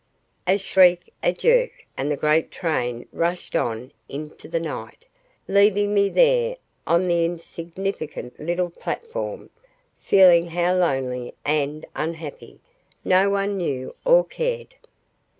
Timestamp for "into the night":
4.09-5.05